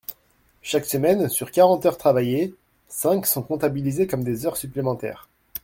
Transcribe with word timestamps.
Chaque 0.63 0.85
semaine, 0.87 1.29
sur 1.29 1.51
quarante 1.51 1.85
heures 1.85 1.99
travaillées, 1.99 2.55
cinq 2.87 3.27
sont 3.27 3.43
comptabilisées 3.43 4.07
comme 4.07 4.23
des 4.23 4.47
heures 4.47 4.57
supplémentaires. 4.57 5.29